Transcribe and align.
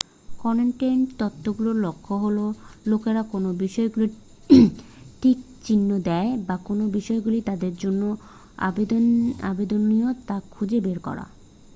content 0.39 1.05
তত্ত্বগুলোর 1.19 1.77
লক্ষ্য 1.79 2.13
হলো 2.23 2.45
লোকেরা 2.85 3.21
কোন 3.31 3.43
বিষয়গুলোতে 3.57 4.17
টিক 5.21 5.39
চিহ্ন 5.65 5.89
দেয় 6.07 6.29
বা 6.47 6.55
কোন 6.67 6.79
বিষয়গুলো 6.91 7.37
তাদের 7.49 7.73
জন্য 7.75 8.01
আবেদনীয় 9.49 10.09
তা 10.27 10.35
খুঁজে 10.51 10.79
বের 10.85 10.99
করা 10.99 11.25